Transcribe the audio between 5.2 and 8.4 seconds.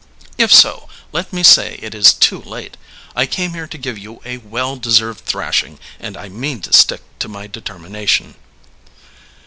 thrashing, and I mean to stick to my determination."